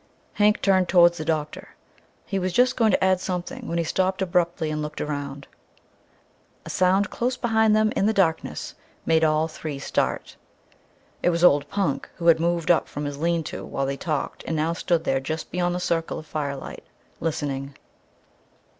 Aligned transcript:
Hank 0.33 0.63
turned 0.63 0.89
towards 0.89 1.19
the 1.19 1.25
doctor. 1.25 1.75
He 2.25 2.39
was 2.39 2.51
just 2.53 2.75
going 2.75 2.89
to 2.89 3.03
add 3.03 3.19
something 3.19 3.67
when 3.67 3.77
he 3.77 3.83
stopped 3.83 4.23
abruptly 4.23 4.71
and 4.71 4.81
looked 4.81 4.99
round. 4.99 5.45
A 6.65 6.71
sound 6.71 7.11
close 7.11 7.37
behind 7.37 7.75
them 7.75 7.91
in 7.95 8.07
the 8.07 8.11
darkness 8.11 8.73
made 9.05 9.23
all 9.23 9.47
three 9.47 9.77
start. 9.77 10.37
It 11.21 11.29
was 11.29 11.43
old 11.43 11.69
Punk, 11.69 12.09
who 12.15 12.25
had 12.25 12.39
moved 12.39 12.71
up 12.71 12.87
from 12.87 13.05
his 13.05 13.19
lean 13.19 13.43
to 13.43 13.63
while 13.63 13.85
they 13.85 13.95
talked 13.95 14.43
and 14.47 14.55
now 14.55 14.73
stood 14.73 15.03
there 15.03 15.19
just 15.19 15.51
beyond 15.51 15.75
the 15.75 15.79
circle 15.79 16.17
of 16.17 16.25
firelight 16.25 16.83
listening. 17.19 17.75